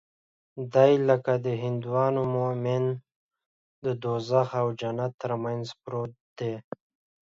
دى 0.73 0.91
لکه 1.09 1.33
د 1.45 1.47
هندوانو 1.63 2.21
مومن 2.35 2.83
د 3.85 3.85
دوږخ 4.03 4.49
او 4.61 4.67
جنت 4.79 5.11
تر 5.21 5.31
منځ 5.43 5.65
پروت 5.81 6.13
دى. 6.39 6.53